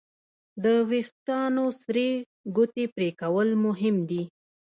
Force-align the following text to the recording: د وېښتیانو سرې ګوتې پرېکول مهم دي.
د 0.63 0.65
وېښتیانو 0.89 1.65
سرې 1.81 2.09
ګوتې 2.55 2.85
پرېکول 2.95 3.49
مهم 3.65 3.95
دي. 4.09 4.23